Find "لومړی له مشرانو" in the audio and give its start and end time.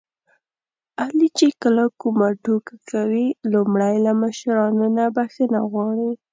3.53-4.85